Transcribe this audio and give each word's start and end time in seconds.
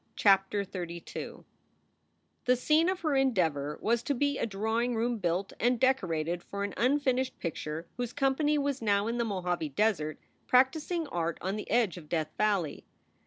CHAPTER 0.15 0.63
XXXII 0.63 1.43
PHE 2.45 2.55
scene 2.55 2.89
of 2.89 3.01
her 3.01 3.13
endeavor 3.15 3.77
was 3.83 4.01
to 4.01 4.15
be 4.15 4.39
a 4.39 4.47
drawing 4.47 4.95
room 4.95 5.11
1 5.11 5.17
built 5.19 5.53
and 5.59 5.79
decorated 5.79 6.41
for 6.41 6.63
an 6.63 6.73
unfinished 6.75 7.37
picture 7.37 7.87
whose 7.97 8.11
company 8.11 8.57
was 8.57 8.81
now 8.81 9.05
in 9.05 9.19
the 9.19 9.25
Mojave 9.25 9.69
Desert 9.69 10.17
practicing 10.47 11.05
art 11.09 11.37
on 11.39 11.55
the 11.55 11.69
edge 11.69 11.97
of 11.97 12.09
Death 12.09 12.31
Valley. 12.35 12.83